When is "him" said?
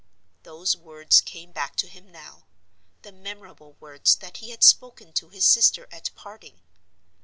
1.87-2.11